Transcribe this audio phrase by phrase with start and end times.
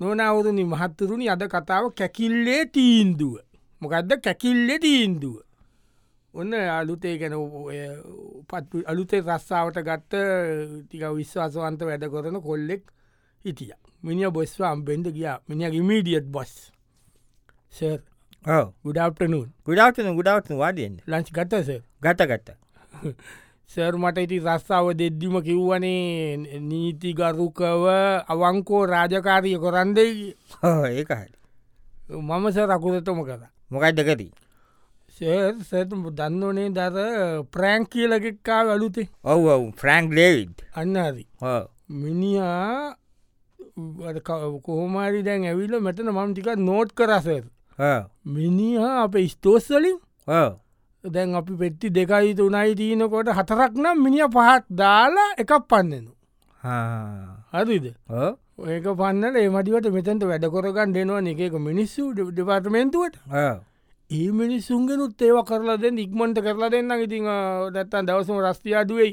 [0.00, 3.34] නොනවුරුණි මහත්තුරුණි අද කතාව කැකිල්ලේ තීන්දුව.
[3.82, 5.36] මොකක්ද කැකිල්ලෙ තීන්දුව?
[6.34, 7.36] ඔන්න අලුතේ ගැන
[8.48, 10.12] පත් අලුතේ රස්සාාවට ගත්ත
[10.82, 12.82] ටික විශ්වාසවන්ත වැඩ කරන කොල්ලෙක්
[13.44, 13.72] හිටිය.
[14.02, 15.38] මිනිිය බොස්වාම් බෙන්ඩ ගියා.
[15.48, 16.54] මිනිිය මීඩියට් බොස්
[17.72, 18.00] සර්
[18.84, 21.68] ගුඩාප්ටනුන් ගුඩාටන ගුඩාවත්න වාඩියෙන් ලංච් ගතස
[22.02, 22.48] ගත ගත්ත
[23.70, 27.84] සර් මට ඉති රස්සාාව දෙද්දිම කිව්වනේ නීතිගරුකව
[28.26, 30.34] අවංකෝ රාජකාරිය කොරන්දේ
[30.90, 31.36] ඒක හරි
[32.20, 34.32] මම ස රකුරතම කර මොකයිද කදී
[35.60, 36.96] සට දන්නනේ දර
[37.48, 41.28] ප්‍රෑංක් කියලගෙක්කා අලුතේ ඔව ඔව් ෆ්‍රෑන්ක් ලේවිඩ් අන්නදී
[41.96, 42.96] මිනිා
[44.62, 47.44] කොහොමාරි දැන් ඇවිල්ල මෙතන මම ටික නෝට් කරසර්
[48.28, 49.98] මිනිහා අප ස්තෝස්සලින්
[51.04, 56.12] දැන් අපි පෙට්ටි දෙකයි තුනයි තියනකොට හතරක් නම් මිනිිය පහත් දාලා එකක් පන්නනු
[57.52, 57.86] හරිද?
[58.68, 63.16] ඒක පන්නල ඒමටිවට මෙතැන්ට වැඩකොරගන් දෙනවා එකක මිනිස්සු දෙපාර්තමේන්තුවට
[64.10, 67.30] ඒ මිනිස්සුන්ගෙනුත් ඒව කරලා දෙන්න ඉක්මට කරලා දෙන්න ඉතින්
[67.72, 69.12] දැත්තන් දවසම රස්තියාදුවයි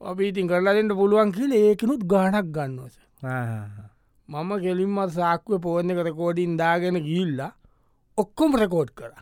[0.00, 2.96] අපි ඉතින් කරලා දෙන්න පුළුවන් කියල ඒකනුත් ගානක් ගන්නවස
[4.28, 7.52] මම කෙලින්ම සාක්ව පෝර්ණ කර කෝඩින් දාගෙන ගිල්ලා
[8.18, 9.12] ඔක්කොම රකෝඩ් කර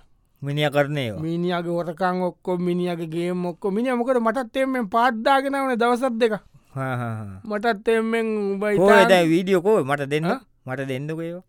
[0.45, 6.35] මිනිිය කරනය මිනිියගේ හොරකං ඔක්කො මිනිියගේ මොක්කො මිනි මොකට මටත් එෙම පාද්දාගෙනවන දවසත් දෙක
[6.75, 10.31] මටත් එෙමෙන් උබයි හෝද වීඩියෝකෝ මට දෙන්න?
[10.67, 11.43] මට දෙන්නකයෝ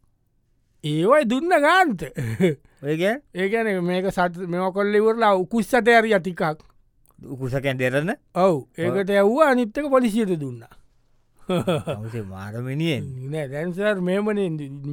[0.83, 2.01] ඒවයි දුන්න ගාන්ත.
[2.83, 6.61] ඔයගේ ඒගැන මේක සත් මෙම කොල්ලිවරලා උකුස්සට ඇරිය ටිකක්.
[7.25, 8.67] උකුසකැන් දෙරන්න ඔව්.
[8.77, 10.61] ඒකට ඇව්ව අනිත්තක පොලිසියට දුන්න.
[12.29, 14.39] මාරමිනියෙන් දැන්සර් මේමන.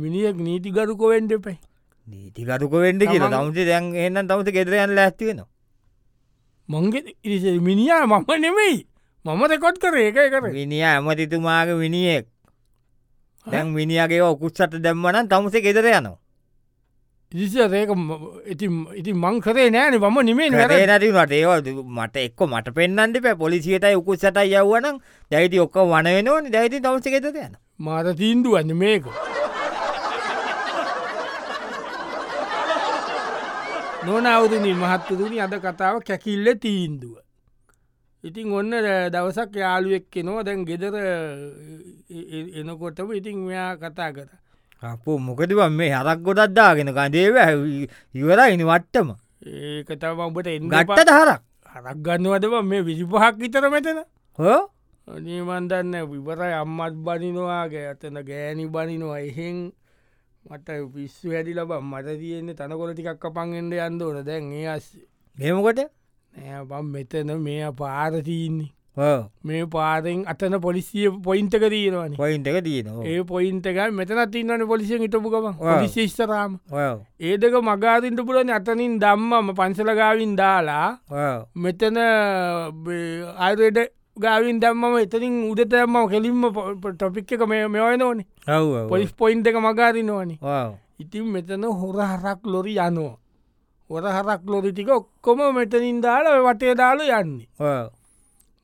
[0.03, 1.59] මිනිියක් නීතිගරුකොවෙන්ඩ පයි
[2.07, 3.25] නීතිකරුක වෙන්ඩ කියල.
[3.31, 5.45] තමුසේ දැන් එන්න තමුස ගෙදරයන්න ඇස්තිවෙන
[6.69, 8.87] මංගේ ඉරිස මිනිා මම නෙමෙයි.
[9.25, 12.27] මම දෙකොත් කර ඒක කර විනිිය ඇමතිතුමාගේ විනිියෙක්
[13.47, 16.19] දැන් විනිියගේ ඔකුත්සට දැම්මන තමුසේ ගෙදර යනවා.
[17.33, 17.91] ඉරිස ඒක
[19.01, 19.95] ඉති මං කරේ නෑන.
[19.99, 24.99] මම නිමේ නැතිවට ඒව මට එක්ක මට පෙන්න්නට පැ පොලිසියට උකුත්සට යවනම්
[25.31, 26.51] දැයිති ඔක්ක වන වෙනවන.
[26.51, 29.07] දැයිති තවස ගෙතද යන මාර තීන්දුවන්න මේක
[34.07, 37.17] නොනවුරුණි මහත්තුරුණි අද කතාව කැකිල්ල තීන්දුව.
[38.25, 38.75] ඉතින් ඔන්න
[39.15, 40.95] දවසක් යාළුවෙක් කෙනවා දැන් ගෙදර
[42.59, 44.29] එනකොටම ඉතින් මෙයා කතා කර.
[44.83, 47.37] අපෝ මොකදව මේ හරක් ගොඩත් දාගෙන ගදේව
[48.15, 49.09] ඉවරයිනි වට්ටම.
[49.43, 51.43] ඒක තම ඔබට එන්න ගට්ටට හරක්?
[51.97, 54.03] ගන්නවදව මේ විසිපහක් විතර මෙතන.
[54.39, 54.63] හෝ?
[55.09, 59.19] නීමන්දන්න විවරයි අම්මත් බනිනවාගේ අතන ගෑනි බනිනවා.
[59.21, 59.73] එහෙන්
[60.45, 65.07] මට පිස්සු හැදි ලබ මට තියෙන්නේ තනකොල ටිකක් පන්ගෙන්ට අන්දෝන දැන් ඒ අස්සේ
[65.39, 65.83] ඒමකොට
[66.33, 68.71] නෑ බම් මෙතන මේ පාරතියන්නේ
[69.43, 73.05] මේ පාරෙන් අතන පොලිසිය පොයින්ටක දීරවනි පොයින්ටක තියනවා.
[73.05, 75.47] ඒ පොයින්ටක මෙතන තින්නන පොලිසිය හිටපුකම
[75.89, 76.59] ශිස්තරාම
[77.21, 80.89] ඒදක මගාතින්ට පුලන අතනින් දම්මම පන්සලගාවින් දාලා
[81.57, 81.97] මෙතන
[83.39, 83.79] ආයුරයට
[84.17, 86.43] ගාවින් දම්මම එතනින් උදතයම්ම කෙලින්ම
[86.95, 90.39] ටොපික් එක මේ මෙවයි ඕනේ පොලිස් පොයින්ට එක මගාරිනවනි
[91.01, 93.17] ඉතින් මෙතන හොර හරක් ලොරි යනවා.
[93.91, 97.49] හොර හරක් ලොරිටික ඔක්කොම මෙතනින් දාල වටේ දාල යන්නේ.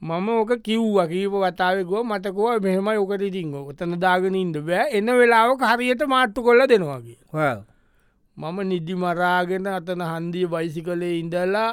[0.03, 4.87] මම ඕක කිව්ව කීප වතාවකෝ මටකෝ මෙහෙමයි ඕකට ඉතිංග ඔතන දාගෙනින්ද බෑ.
[4.97, 7.19] එන්න වෙලාවක හරියට මාට්ටු කොල්ල දෙනවාගේ
[8.37, 11.71] මම නිදි මරාගෙන අතන හන්දිය බයිසි කලේ ඉඳලා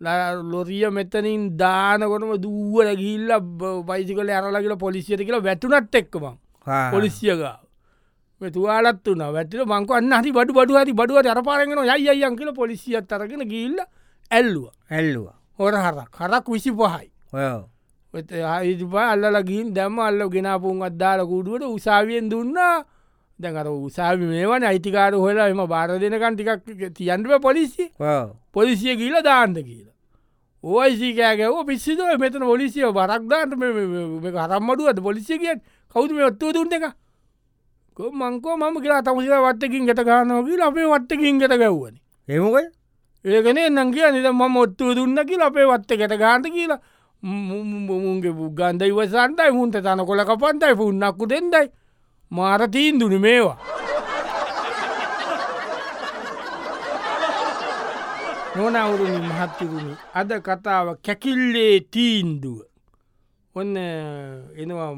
[0.00, 3.30] ලොරිය මෙතනින් දානකොටම දුවල ගිල්ල
[3.84, 6.24] බයිසිකල අරලගල පොලිසියට කියලා වැටුනත් එක්කම.
[6.90, 7.42] පොලිසියග
[8.40, 13.42] තුවාලත් වන වැටිල මංක අන්න හරි බඩු බඩු හරි බඩුව අරපාරගෙන යයියන් කියල පොලිසියත් අරගෙන
[13.44, 13.78] ගිල්ල
[14.30, 14.70] ඇල්ලුව.
[14.90, 15.26] ඇල්ලුව.
[15.58, 16.14] හොර හරක්.
[16.14, 17.10] හරක් විසි පහයි
[18.94, 22.84] අල්ලගින් දැම අල්ල ගෙනපුන් අද්දාල කුඩුවට උසාවියෙන් දුන්නා
[23.40, 27.84] දැඟර උසාවි මේවන අයිතිකාර හොලා එම බාර දෙනකන් ටිකක් තියන්ව පොලිසි
[28.52, 29.16] පොලිසිය කියල.
[29.22, 29.94] දාන්ද කියලා
[30.64, 33.52] ඕයිසිකෑගැව පිස්සිදුව මෙතන පොලිසිය බරක්දාට
[34.42, 35.54] හරම්මඩුවද පොලිසිය කිය
[35.94, 36.86] කවුතු මේ ඔත්තුව දුන්න එක?
[37.98, 41.94] මංකෝ මම කියලා තමසිල වත්තකින් ගත ගානෝකී අපේ වත්තකින් ගත ගැව්වන
[42.28, 42.66] ඒමකයි
[43.24, 46.80] ඒකනේ නං කිය නිද ම ඔත්තුව දුන්නකි අපේ වත්ත ගැට ගාන්ත කියලා.
[47.22, 51.66] මුන්ගේ පුගන්ද ඉවසන්ටයි මුන්ට තන කොල කපන්තයි පුන්නක්කු දෙෙන්දයි
[52.30, 53.58] මාරතීන් දුන මේවා.
[58.56, 62.58] නොනවුරුණි මහත්තුරුණි අද කතාව කැකිල්ලේ තීන්දුව.
[63.54, 63.76] ඔන්න
[64.56, 64.92] එනවා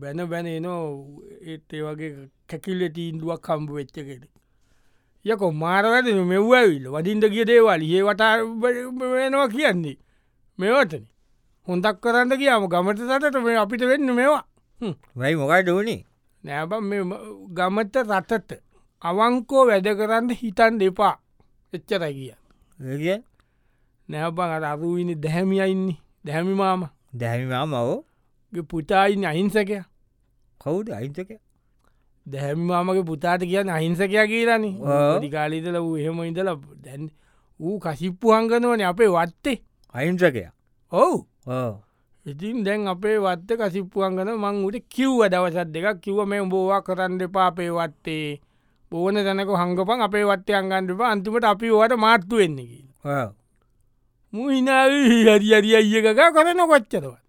[0.00, 0.84] බැන බැන එනෝ
[1.42, 2.12] ඒත් ඒ වගේ
[2.46, 4.24] කැකිල්ල තීන්දුවක් කම්පු වෙච්චකෙට
[5.24, 8.34] යකො මාරවැද මෙව්වවිල්ල වඩින්ට කිය දේවල් ඒ වටා
[9.12, 9.98] වෙනවා කියන්නේ.
[10.58, 11.04] මෙවතන.
[11.68, 14.44] හොඳක් කරන්න කියාම ගමට සටට මේ අපිට වෙන්න මේවා
[15.16, 15.96] වයි මොකයි දෝනි
[16.46, 16.72] නෑබ
[17.56, 18.50] ගමත රටට
[19.02, 21.14] අවංකෝ වැඩ කරන්න හිතන් දෙපා
[21.72, 22.34] එච්චර කිය
[24.08, 26.82] නෑබං අර අරුවිනි දැහැමියයින්නේ දැහැමි මාම.
[27.18, 28.04] දැහැමිමා මවෝ
[28.70, 29.78] පුතායින්න අහිංසකය.
[30.60, 31.30] කවුද අයිතක
[32.26, 34.70] දැහැමි මාමගේ පුතාට කියන්න අහිංසකයා කියලනි.
[34.82, 35.18] ආ.
[35.18, 36.52] ටිකාලීතල වූ එහෙම ඉඳල
[36.84, 37.10] දැන්
[37.60, 39.58] ඌ කසිප්පු හංගනවන අපේ වත්තේ.
[39.94, 40.46] අයින්ත්‍රකය
[40.92, 41.18] ඔවු.
[41.48, 41.72] ඕ
[42.26, 47.46] ඉතින් දැන් අපේ වත්ත කසිප්පුුවන්ගන මං උට කිව්ව දවසත් දෙක කිව්ව මේ බෝවා කරන්න එපා
[47.50, 48.40] අපේ වත්තේ.
[48.92, 52.82] බෝන තැනක හංගපන් අපේ වත්තය අංගන්ඩප අන්තිමට අපි ඕට මාර්තු වෙන්නකි
[54.32, 57.22] මුහිනාව හරි අරි අයක කරන කොච්චරවත්.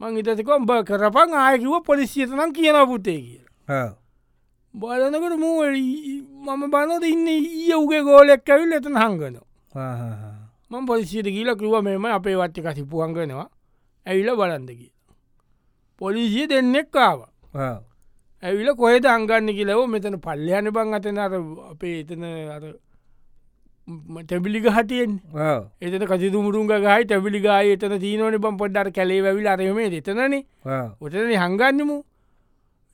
[0.00, 3.42] මං ඉතතිකොම් බ කරපන් ආයකිව පොලිසිියතනම් කියන පුතේ කිය
[4.74, 5.66] බලනකට මූ
[6.46, 9.46] මම බනද ඉන්න ඊය උගේ ගෝලෙක් ඇවිල් එතන හංගනවා.
[10.70, 13.50] මං පොලිසියට කියල කිව මෙම අපේ වත්්‍ය කසිපුුවන්ගනවා
[14.08, 14.90] ඇවිල බලන්ද කිය
[16.00, 17.20] පොලිසිය දෙන්නෙක් කාව
[18.42, 21.32] ඇවිල කොහෙද අංගන්න කියලව මෙතන පල්ලයන බං අතන අර
[21.70, 22.24] අපේ එතන
[22.56, 22.62] අර
[24.28, 25.12] තැබිලිග හටියෙන්
[25.82, 30.44] එතන කසිතුමුරුන්ග ගයි තැබිලිගාය එතන තිීනවන බම් පොඩ්ඩට කැලේ වැවිල අරම එතනනේ.
[31.00, 31.96] ඔතන හංගන්නමු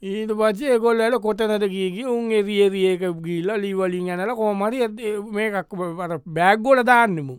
[0.02, 4.86] ඊට පස්සේ කොල්ලල කොතනට කියකි උන් එරියරියක ගීල ලීවලින් යනල කෝමරි
[5.32, 5.76] මේකක්
[6.28, 7.36] බෑග්ගොල දාන්නමු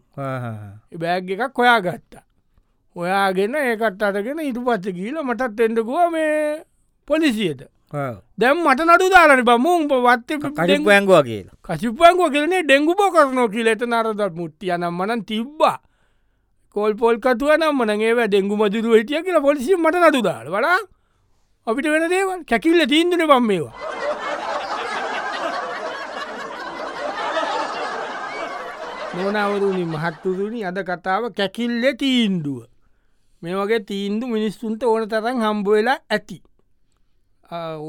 [1.00, 2.25] බෑග් එකක් හොයා ගත්තා
[2.96, 6.64] ඔයාගෙන ඒකට අටගෙන ඉතු පත්ත කියීල මටත් එෙන්ඩකුව මේ
[7.08, 7.62] පොලිසියට.
[8.38, 11.56] දැම් මට නඩු දාලන බමුම් පවත්ත කඩිපයංගවා කියලා.
[11.66, 15.78] කසිපංගෝ කෙලනේ ඩෙංගුප කරනෝ කියලෙත නරදත් මුට්ටිය නම් මනන් තිබ්බා.
[16.76, 20.48] කොල් පොල් කතුව නම් මනගේ ඩෙංගු මදුරු හිටිය කියලා පොලිසි මට නඩු දාල.
[20.48, 20.80] වඩා
[21.68, 22.40] අපිට වෙන දේවල්.
[22.50, 23.76] කැකිල්ල තීන්දන පම් මේවා.
[29.16, 32.75] නොනවරුණි මහත්තුරුණි අද කතාව කැකිල්ල තීන්දුව
[33.42, 36.38] මේ වගේ තීන්දු මිනිස්සුන්ට ඕන තරම් හම්බ වෙලා ඇති.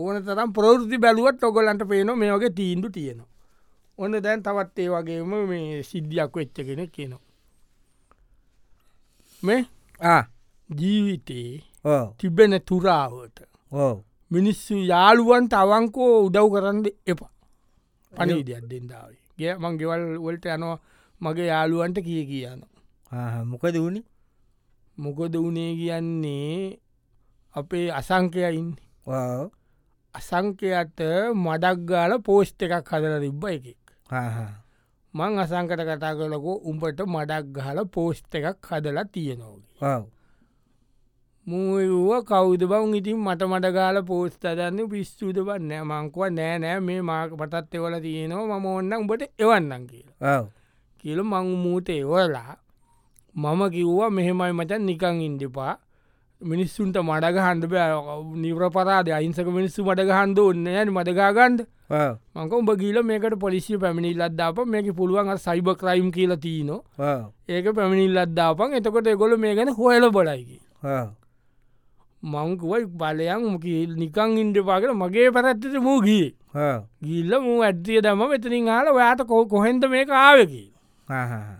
[0.00, 3.30] ඕන තරම් ප්‍රෘති බැලුවත් ඔගොලන්ට පේන මේ වගේ තීන්දු තියෙනවා.
[3.98, 7.24] ඔන්න දැන් තවත් ඒ වගේම මේ සිද්ධියක් වෙච්චගෙන කියනවා
[9.42, 9.60] මේ
[10.70, 11.54] ජීවිතයේ
[11.84, 13.38] ඕ තිබෙන තුරාවට
[14.30, 16.80] මිනිස්සු යාළුවන්ට අවංකෝ උදව් කරන්න
[17.12, 17.32] එපා.
[18.12, 20.78] පනිවිදයක් දෙන්දාවේ ගේ මං ගෙවල් වලට යනවා
[21.20, 22.62] මගේ යාළුවන්ට කිය කියන්න
[23.50, 24.02] මොකද වුණි
[24.98, 26.78] මොකොද වනේ කියන්නේ
[27.54, 28.68] අපේ අසංකයයින්
[30.14, 31.00] අසංකයට
[31.36, 33.82] මඩක් ගාල පෝස්්ට එකක් හදර තිබ්බ එකෙක්.
[35.14, 39.96] මං අසංකට කතා කලකෝ උඹට මඩක් ගහල පෝස්්ට එකක් හදලා තියෙනෝගේ
[41.46, 47.02] මූව කෞද බං ඉතින් මට මට ගාල පෝස්ත දන්න පිස්සුද බන්න මංකුව නෑ නෑ මේ
[47.02, 48.58] මාක පටත් එවල තියෙනවා.
[48.58, 50.42] මම ඔන්න උඹට එවන්නම් කියලා.
[51.00, 52.56] කියල මං මූත එවලා
[53.36, 55.74] මම කිව්වා මෙහෙමයි මචන් නිකං ඉන්ඩපා
[56.40, 57.74] මිනිස්සුන්ට මඩග හන්ඩ
[58.36, 61.60] නිවරපරාද අයින්සක මිනිස්සු මඩග හන්ද ඔන්න යන මදගාගන්ඩ
[62.34, 66.72] මංක උඹ ගීල මේකට පොලිසිය පැමිණිල් ලද්දාප මේක පුළුවන් සයිබ ක්‍රයිම් කියල තියන
[67.48, 70.58] ඒක පැමිණිල් ලද්දාපන් එතකොට එගොල මේ ගැන හොයල බොලයිකි
[72.22, 73.44] මංකුවයි බලයන්
[73.96, 76.32] නිකං ඉන්ඩපාකට මගේ පැරැත්තට මූ ගිය.
[77.02, 80.64] ගිල්ල මූ ඇත්තිය දම වෙතනින් හල ඔයාට කො කොහෙන්ද මේ ආවකි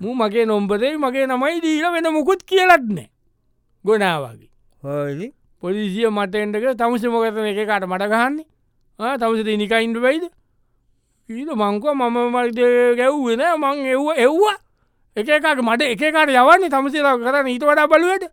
[0.00, 3.08] මූ මගේ නොම්බදේ මගේ නමයි දීල වෙන මුකුත් කියලත්නෑ
[3.84, 4.50] ගොනාවගේ.
[5.62, 8.46] පොලිසිය මටෙන්ටක තමස මොකතන එක කට මට ගහන්නේ?
[9.20, 10.24] තමසට නිකයින්ට වෙයිද
[11.28, 12.58] ඊට මංකව මම මල්ද
[12.98, 14.56] ගැව්වෙන මං එව්ව එව්වා.
[15.16, 18.26] එකකාට මට එකකාට යවන්නේ තමසිලා කරන්න ඊට වඩා බලුවට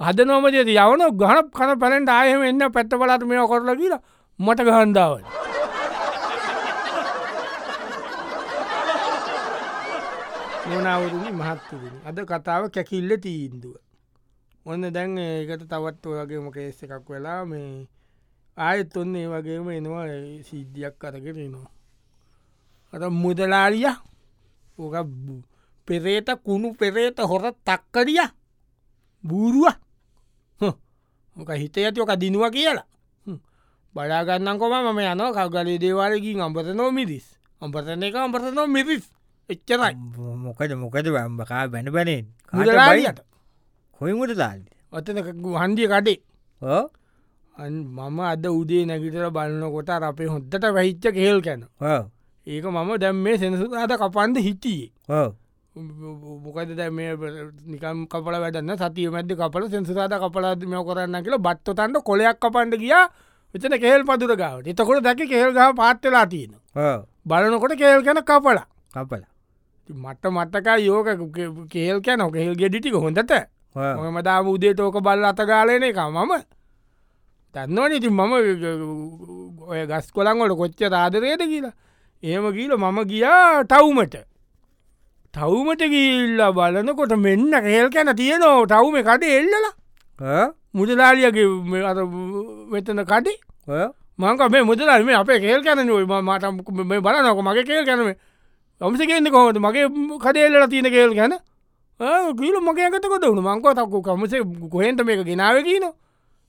[0.00, 2.62] හද නොමජති යවන ගහන කන පැළෙන්ට ආයම එන්න.
[2.72, 4.02] පැත්ත පලාට මේ කොරල කියලා.
[4.38, 5.22] මට ගහන්දාවල
[10.68, 13.76] මොනවරුණි මහත්තුරනි අද කතාව කැකිල්ල තීන්දුව.
[14.66, 17.86] ඔන්න දැන් ඒකට තවත් ඔයගේම කේස එකක් වෙලා මේ
[18.56, 20.06] ආයත් ඔන්න ඒ වගේම එනවා
[20.48, 21.70] සිද්ධියක් කරගෙනනවා
[22.92, 23.88] අට මුදලාලිය
[24.78, 24.96] ඕක
[25.88, 28.20] පෙරේත කුණු පෙරේත හොර තක්කරිය
[29.24, 29.74] බූරුව.
[31.36, 32.86] මොක හිත ඇතිෝක දිනුව කියලා.
[33.94, 37.26] බලාගන්නන් කොම මම යන කගලේ දේවාලකින් අම්පත නෝ මිරිස්.
[37.62, 39.06] අම්පතන එක අම්පත නෝ මිරිස්.
[39.54, 39.94] එච්චරයි.
[40.44, 42.24] මොකද මොකද වම්බකා බැන බැනෙන්.
[42.52, 43.20] මුදලාලියට.
[43.98, 45.18] කොයිමුට දාල්ද ඔත්තන
[45.60, 46.18] හන්දිය කටේ
[46.62, 46.84] ඕ
[47.54, 51.62] මම අද උදේ නැගිටර බලන්නකොට අපේ හොද්දට වැහිච්ච කෙල් කැන.
[52.46, 54.90] ඒක මම දැම් මේ සෙනසුදාට කපන්ද හිටියේ.
[56.44, 57.12] මොකද දැ මේ
[57.72, 63.04] නිකම් කපල වැඩන්න සතිය මැද කපල සෙන්සුදාට කපලා මෙ කරන්න කියලා බත්තතන්ට කොලයක් කපන්ඩ කියා
[63.54, 64.66] එතන කෙල් පදුර ගාවට.
[64.66, 66.54] එතකොට දැක කෙල් ගහ පාත්වෙලා තියෙන
[67.26, 68.66] බලනකොට කෙල් කැන කපලා.
[68.94, 69.22] කපල
[69.88, 71.08] මට මත්තකා යෝක
[71.70, 73.32] කේල් කැන කෙල් ගෙඩිටික හොඳට.
[74.16, 76.32] මදාම උදේ තෝක බල් අතගාලන එක මම.
[77.54, 78.32] තන්නවන ඉතින් මම
[79.70, 81.74] ඔය ගස් කොළන්ගොට කොච්ච ආදරයට කියලා.
[82.22, 84.16] ඒම කියල මම ගියා ටව්මට
[85.34, 88.66] තවමට ගිල්ල බලනකොට මෙන්න කේල් කැන තියනවා.
[88.66, 89.72] ටවුම කට එල්ලලා.
[90.74, 91.48] මුදලාලියගේ
[92.72, 93.32] වෙතන කටි
[94.18, 96.44] මංක මේ මුදලාම අපේ කේල් කැන මට
[97.04, 97.84] බලනක මගේ කේල්
[98.82, 99.86] කැනම ඔමසකෙන්න්න කොහොට මගේ
[100.18, 101.34] කඩේල්ලට තියෙන කේල් ගැන?
[102.38, 103.42] කියල මගේකට කොට වුණු.
[103.42, 104.02] මංකෝ තක්කු?
[104.02, 105.92] කමසේ කොහෙන්ට මේක ගෙනාව කියන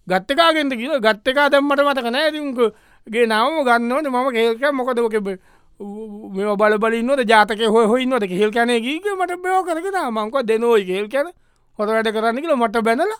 [0.07, 5.15] ගත්තකාගෙන්ට කියල ගත්තකා දැම්මට මතක නෑතික නාම ගන්නවන මම කේල්ක මොකදක
[6.35, 11.07] මේ බල බලින්නට ජාතක හො හොන්නට කෙල් කැන ගීක මට බයෝ කරගෙන මංක දෙනෝයි කේල්
[11.07, 11.31] කැන
[11.79, 13.13] හොත වැඩ කරන්න කියල මට බැනල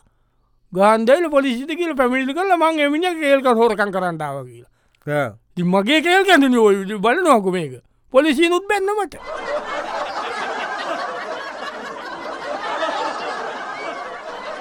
[0.74, 5.38] ගන්දයිල පොලිසිති කියල පැමිලි කල මං එමිනි කේල්ක හෝරකන් කරන්නටාව කියලා.
[5.58, 7.82] මගේ කේල් කැඳන ඔය බල නොකු මේක
[8.14, 9.16] පොලිසිනුත් බැන්නමට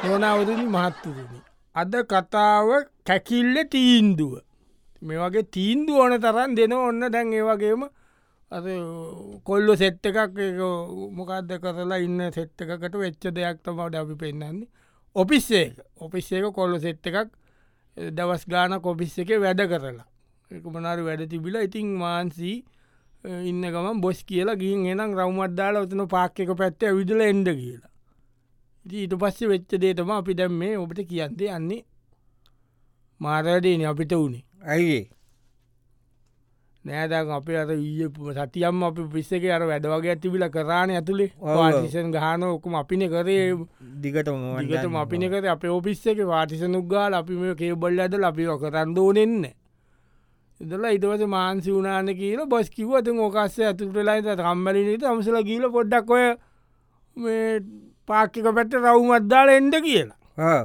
[0.05, 1.41] නොනවදනි මහත්තුදනි
[1.77, 2.69] අද කතාව
[3.09, 4.33] කැකිල්ල තීන්දුව.
[5.03, 7.83] මේ වගේ තීන්දු ඕන තරන් දෙන ඔන්න දැන් ඒ වගේම
[8.51, 8.59] අ
[9.49, 10.41] කොල්ලො සෙට්ට එකක්
[11.19, 14.69] මොකක්ද කරලා ඉන්න සෙට්ට එකකට වෙච්ච දෙයක් තමට අපි පෙන්න්නන්නේ
[15.17, 15.69] ඔපිස්සේ
[16.01, 17.31] ඔපිස්සේක කොල්ලො සෙට්ට එකක්
[18.17, 20.07] දවස් ගාන කොපිස්ස එක වැඩ කරලා.
[20.51, 22.59] එක මනාර වැඩ තිබිලා ඉතිං මාන්සී
[23.25, 27.91] ඉන්න ගම බොස් කියලා ගින් එනම් රවමත්දාල ඔතන පාක්කක පැත්ත විදල එන්ඩ කියලා.
[28.87, 31.85] ඊට පස්සේ වෙච්ච දේතම අපි දැම් මේ ඔබට කියන්තේ යන්නේ.
[33.21, 35.07] මාරදේන අපිට වුණේ ඇයිඒ
[36.85, 42.75] නෑදක් අපේ අත ඊය සතියම් අපි පිස්සක අර වැඩවගේ ඇතිබිල කරාණ ඇතුළේ වාටිසන් ගහන ඔකුම
[42.75, 43.55] අපින කරේ.
[44.02, 45.47] දිගටම දිගටම අපින කර.
[45.47, 49.47] අප ඔපිස්ස එක වාටිසනුග්ගාල අපි මේ කේබල්ල ඇද ලපි කරන්දෝනෙන්න
[50.62, 56.26] ඉදල ඉටවස මාන්සි වනාන කියල බොස් කිවත ඕකස්ස ඇතුටලයිත කම්බලිනට අමසල කියල පොඩ්ඩක් ඔය
[58.09, 60.61] පාක්කික පැත්ත රවුමත්දාල එන්ඩ කියලා.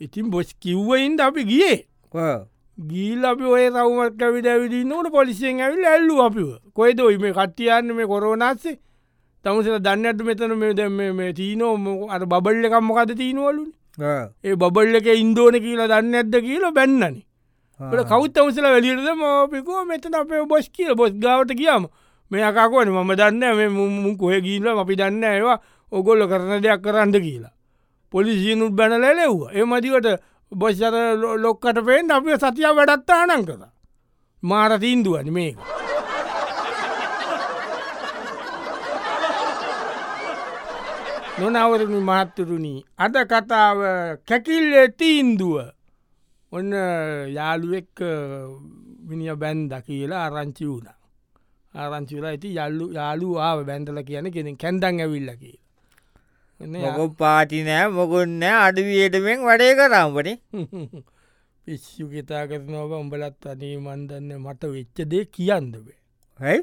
[0.00, 1.76] ඉතින් බොස් කිව්වයින්ද අපි ගියේ.
[2.78, 6.48] ගීල් අපි ඔය රවමත් කවිට ඇවිදි නොට පොලිසියෙන් ඇවිල් ඇල්ලු අපිව.
[6.72, 8.78] කොයිද ඔයි මේ කට්ටියන්න මේ කොරෝනස්සේ
[9.44, 11.74] තමසල දන්න ඇට මෙතන මේ දැම මේ තිීනෝ
[12.10, 13.64] අට බල්ල කම්මකද තිීනවලු
[14.44, 17.16] ඒ බබල්ල එක ඉන්දෝන කියලා දන්න ඇද්ද කියලා බැන්නන
[17.80, 21.88] කවුත් අවසල වැලියටද මෝපිකෝ මෙතන අපේ බොස් කියල බොස් ගාවට කියම
[22.30, 25.58] මේ අකාකොන මම දන්න මේ මුම් කොහ ගීල අපි දන්න ඒවා
[25.92, 27.52] ඔගොල්ල කරන දෙයක් කරන්න කියලා
[28.12, 30.20] පොලිසියනුත් බැනල ලෙව්වා ඒ මදිවට
[30.52, 30.94] බොස්්චර
[31.36, 33.62] ලොක්කට පේෙන් අපිය සතිය වැඩත්තා අනන් කර
[34.42, 35.58] මාර තීන්දුවන මේක
[41.38, 43.78] නොනවරනි මහත්තරුණී අද කතාව
[44.28, 45.56] කැකිල්ල තීන්දුව
[46.54, 46.72] ඔන්න
[47.36, 48.04] යාළුවෙක්
[49.08, 50.88] විනිිය බැන්ද කියලා ආරංචි වුණ.
[51.74, 55.56] ආරංචිලා ඇති යල්ලු යාලු ආව බැන්දල කියන කෙනෙ කැන්දන් ඇවිල්ල කිය
[56.84, 60.28] මොක පාටි නෑ මොකුන්නෑ අඩුවියටමෙන් වැඩේ කරම්පට
[61.66, 65.98] පිස්සු කෙතා කරනව උඹලත් අනේ මන්දන්න මට වෙච්ච දේ කියන්නබේ
[66.38, 66.62] හැයි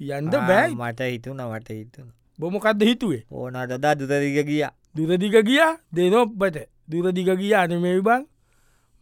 [0.00, 0.68] කියන්න බෑ.
[0.72, 2.08] මට හිතුන මට හිතුන
[2.38, 3.22] බොමකක්ද හිතුවේ?
[3.32, 4.62] ඕනට දා දුතරික ගිය.
[4.94, 5.60] දුරදික ගිය?
[5.92, 6.56] දෙනොප්පට.
[6.88, 8.22] දුරදික ගිය අනමේ බං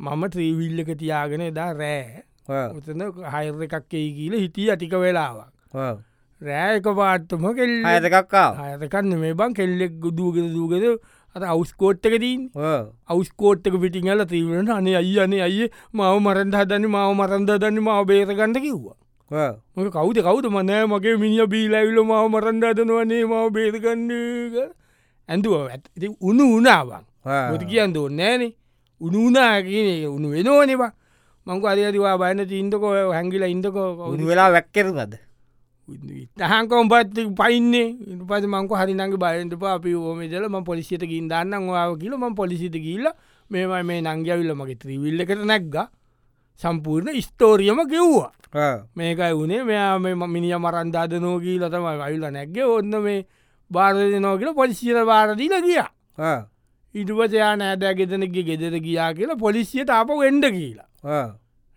[0.01, 2.23] මම ත්‍රීවිල්ලක තියාගෙන දා රෑ.
[2.77, 3.03] උතන
[3.35, 5.51] හයර එකක් එයි කියල හිටිය අටික වෙලාවක්.
[6.41, 10.85] රෑක පාත්තම කෙල් අයතකක්කා අයතකන්න මේ බං කෙල්ලෙක් ගුදුගෙන දූගෙද
[11.37, 12.41] අත අවස්කෝට්ටක දීන්
[13.09, 18.59] අවස්කෝට්ක පිටිංහල තීවරට අනේ අයි අනේ අයේ මව මරන්ද හදන්න මාව මරන්ද දන්න මාව බේරගන්න
[18.65, 18.97] කිව්වා.
[19.77, 20.47] මොක කවුද කවුද?
[20.57, 24.11] මනෑ මගේ මිනිිය බීලැවිල මාව මරන්ද අදනවනේ මාව බේරගන්න
[25.29, 25.55] ඇඳුව.
[25.71, 27.05] ඇති උුණු උනාවන්
[27.55, 28.09] ොට කියන්න ඕ
[29.03, 30.93] නෑනේ උනුනා කියන උුණු වෙනෝනවා
[31.47, 35.15] මංක අදතිවා බයන තිීන්දකෝ හැගිල ඉන්දකෝ උුණු වෙලා වැක්කරුනද
[36.39, 37.97] තහන්කොම් පත් පයින්නේ
[38.29, 43.11] පස මංක හරිනගේ බයන්ට අපි ෝමදල ම පොලිසිට ගින් දන්න වාව කියල ම පොලිසිට කියල්ල
[43.51, 45.77] මේම මේ නංගවිල්ල මගේ ත්‍රීවිල්ල එකට නැක්ග
[46.57, 48.33] සම්පූර්ණ ස්තෝරියම කිව්වා.
[48.97, 53.27] මේකයි වුණේ මෙයා මේ මිනිිය මරන්දාද නෝගී ලතම අයිල්ල නැක්ගේ ඔන්න මේ
[53.71, 55.83] බාරධ නෝකල පොලිසියට බාරදීල ගිය
[56.95, 60.89] ඉටපසයා නෑදෑ ගෙතනගේ ගෙදර ගියා කියලා පොලිසියට අප වෙන්ඩ කියලා.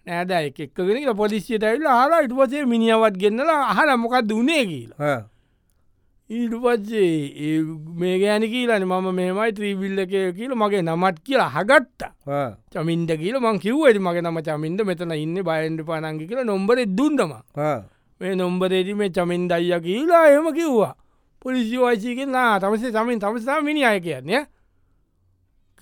[0.07, 5.17] නෑද එකක්ගෙන පොලිසියට ඇල්ල හලා ඉට පසේ මිනිියවත් ගෙන්න්නලා අහල මොකක් දුනේ කියලා.
[6.29, 7.61] ඊට පත්සේ
[8.01, 12.11] මේ ගෑනි කියලන මම මේමයි ත්‍රීවිල්ල එක කියල මගේ නමත් කියලා හගත්තා
[12.73, 17.33] චමින්ද කියල මං කිව්වට මගේ නම චමින්ද මෙතන ඉන්න බයන්ඩ පනංගි කියලා නොම්බර දුන්දම
[18.21, 18.35] මේ.
[18.35, 20.95] නොම්බරේදි මේ චමින්ද අයිය කියලා එම කිව්වා.
[21.41, 24.43] පොලිසි වයිසිකෙන් නා තමසේ සමින් තමසා මිනි අය කියන්නේ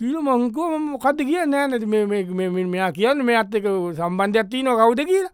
[0.04, 1.88] කියල මංකෝ මොකද කිය නෑ නැති
[2.68, 5.32] මෙයා කියන්න මේ අත්තක සම්බන්ධයක් තියන කවුද කියලා.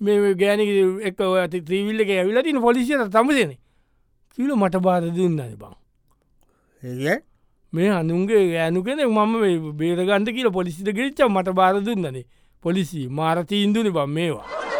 [0.00, 0.64] මේ ගෑනි
[1.02, 3.52] එක ඇති ත්‍රීවිල්ල එක ඇවිලතින පොලිසියට තමසන.
[4.38, 5.74] කියල මට බාර දුන්නන බං.
[7.72, 9.32] මේ අනුන්ගේ ඇනුකෙන මම
[9.74, 12.24] බේරගන්ත කියල පොලිසිට ගෙරිච්ච මට බාරදුන්නනේ
[12.64, 14.71] පොලිසි මාරතීන්දුන බම් මේවා.